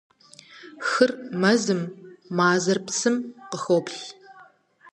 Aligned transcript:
Хыр 0.87 1.11
мэзым, 1.41 1.81
мазэр 2.37 2.79
псым 2.85 3.15
къыхоплъ. 3.49 3.99